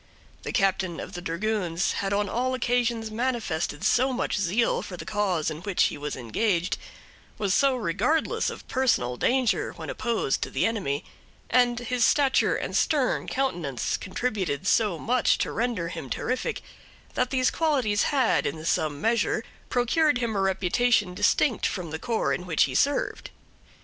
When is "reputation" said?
20.41-21.13